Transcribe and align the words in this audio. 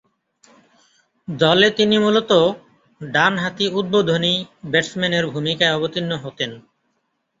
দলে 1.27 1.67
তিনি 1.77 1.95
মূলতঃ 1.97 2.41
ডানহাতি 3.01 3.65
উদ্বোধনী 3.79 4.33
ব্যাটসম্যানের 4.71 5.25
ভূমিকায় 5.33 5.75
অবতীর্ণ 5.77 6.11
হতেন। 6.23 6.51